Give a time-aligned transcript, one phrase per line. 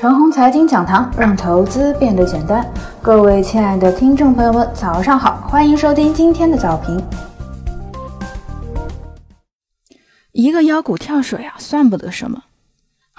[0.00, 2.64] 陈红财经讲堂，让投资变得简单。
[3.02, 7.04] 各位亲爱的听众朋友们，早上好，欢迎收听今天的早评。
[10.30, 12.40] 一个妖股跳水啊，算不得什么。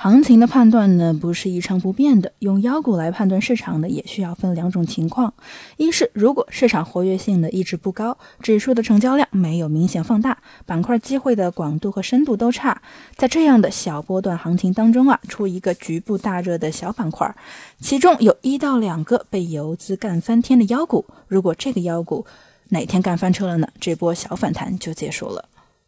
[0.01, 2.31] 行情的判断呢，不是一成不变的。
[2.39, 5.33] 用妖股来判断市场呢，也需要分两种情况：
[5.75, 12.81] 一是如果市场活跃性呢一直不高，指数的成交量没有明显放大，板块机会的广度和深度都差，
[13.17, 17.35] 在这样的小波段行情当中啊，出一个局部大热的小板块，
[17.81, 22.25] 其中有一到两个被游资干翻天的妖股，如果这个妖股
[22.69, 25.43] 哪天干翻车了呢，这波小反弹就结束了。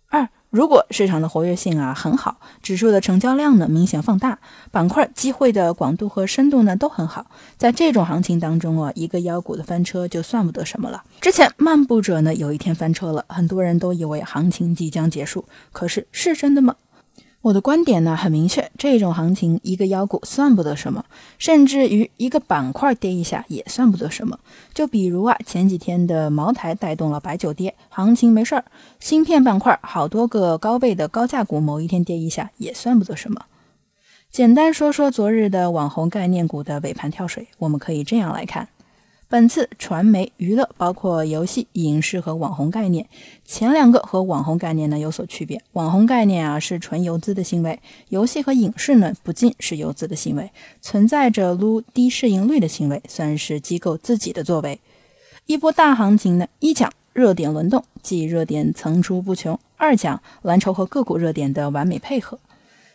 [0.09, 4.37] 二如果市场的活跃性啊很好，指数的成交量呢明显放大，
[4.69, 7.25] 板块机会的广度和深度呢都很好，
[7.57, 11.01] 在这种行情当中啊，一个妖股的翻车就算不得什么了。
[11.21, 16.75] 之前漫步者呢有一天翻车了，很多人都以为行情即将结束，可是是真的吗？
[17.41, 21.03] 我的观点呢很明确，这种行情一个妖股算不得什么，
[21.39, 24.37] 甚至于一个板块跌一下也算不得什么。
[24.75, 28.61] 就比如啊，前几天的茅台带动了白酒跌，行情没事儿；
[28.99, 33.45] 芯片板块好多个高位的高价股某一天跌一下也算不得什么。
[34.29, 38.67] 简单说说昨日的网红概念股的尾盘跳水，我们可以这样来看。
[39.31, 43.07] 本次传媒娱乐包括游戏、影视和网红概念，
[43.45, 45.63] 前两个和网红概念呢有所区别。
[45.71, 54.81] 网红概念啊是纯游资的行为，游戏和影视呢不仅是游资的行为，存在着撸低市盈率的行为，算是机构自己的作为。
[55.45, 62.37] 一波大行情呢，一讲热点轮动，即热点层出不穷；二讲蓝筹和个股热点的完美配合。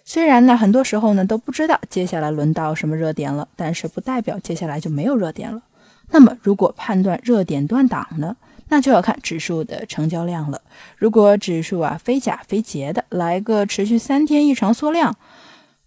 [0.04, 5.62] 虽然呢很多时候呢都不知道接下来轮到什么热点了，但是不代表接下来就没有热点了。
[6.10, 8.36] 那么，如果判断热点断档呢，
[8.68, 10.60] 那就要看指数的成交量了。
[10.96, 15.16] 如果指数啊非假非节的来个持续三天异常缩量，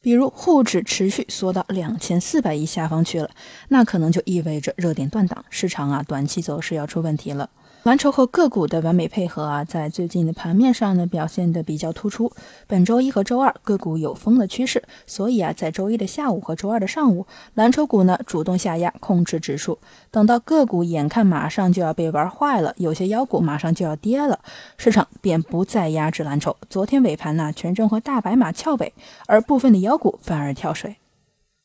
[0.01, 3.29] 比如沪指持续缩到两千四百亿下方去了，
[3.69, 7.49] 那可能就意味着热点断档，市场啊短期走势要出问题了。
[7.83, 12.29] 蓝筹和个股的完美配合啊，在最近的盘面上呢表现的比较突出。
[12.67, 19.79] 本周一和周二个股有封的趋势，所以啊，在周一的下午和周二的上午，蓝筹股呢主动下压控制指数。
[20.11, 24.39] 等到个股眼看马上就要被玩坏了，有些妖股马上就要跌了，
[24.77, 26.55] 市场便不再压制蓝筹。
[26.69, 28.93] 昨天尾盘呢，权重和大白马翘尾，
[29.25, 30.97] 而部分的妖股反而跳水。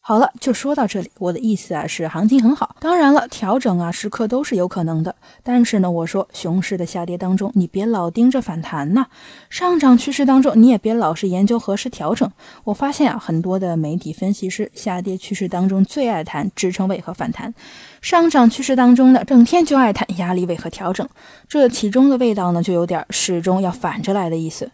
[0.07, 1.11] 好了，就说到这里。
[1.19, 2.77] 我的意思啊是，行情很好。
[2.79, 5.17] 当然了，调整啊时刻都是有可能的。
[5.43, 9.05] 但是呢，我说熊市的下跌当中，你别老盯着反弹呐；
[9.49, 12.31] 上涨趋势当中，你也别老是研究何时调整。
[12.65, 17.55] 我发现啊，很多的媒体分析师下跌趋势当中最爱谈支撑位和反弹，
[18.03, 21.09] 上涨趋势当中呢，整天就爱谈压力位和调整。
[21.49, 24.71] 这其中的味道呢，就有点始终要反着来的意思。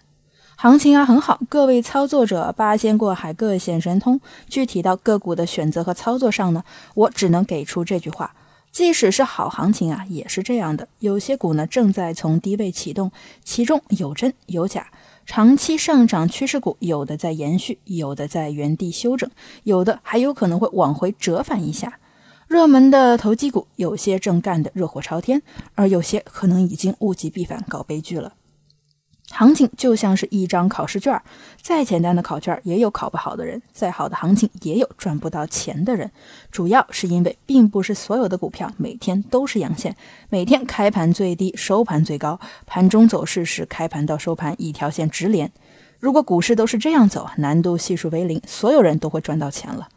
[0.62, 4.20] 行情啊很好，各位操作者八仙过海各显神通。
[4.46, 6.62] 具体到个股的选择和操作上呢，
[6.92, 8.34] 我只能给出这句话：
[8.70, 10.86] 即使是好行情啊，也是这样的。
[10.98, 13.10] 有些股呢正在从低位启动，
[13.42, 14.88] 其中有真有假。
[15.24, 19.30] 长期上涨趋势股有的在延续，有的在原地休整，
[19.62, 21.98] 有的还有可能会往回折返一下。
[22.48, 25.40] 热门的投机股有些正干得热火朝天，
[25.74, 28.34] 而有些可能已经物极必反，搞悲剧了。
[29.32, 31.18] 行情就像是一张考试卷，
[31.62, 36.10] 再简单的考卷也有考不好的人，再好的行情也有赚不到钱的人。
[36.50, 39.96] 主要是因为并不是所有的股票每天都是阳线，
[40.28, 45.50] 每天开盘最低，收盘最高，盘中走势是开盘到收盘一条线直连。
[46.00, 49.88] 如果股市都是这样走，难度系数为零，所有人都会赚到钱了。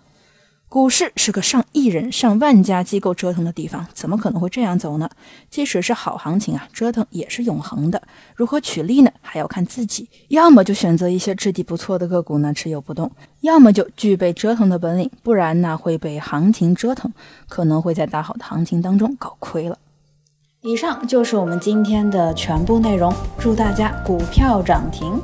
[0.73, 5.07] 股市是个上亿人、上万家机构折腾的地方，怎么可能会这样走呢？
[5.47, 8.01] 即使是好行情啊，折腾也是永恒的。
[8.35, 9.11] 如何取利呢？
[9.21, 10.09] 还要看自己。
[10.29, 13.07] 要么就选择一些质地不错的个股呢，持有不动；
[13.41, 17.13] 要么就具备折腾的本领，不然呢会被行情折腾，
[17.47, 19.77] 可能会在大好的行情当中搞亏了。
[20.61, 25.21] 以上就是我们今天的全部内容，祝大家股票涨停。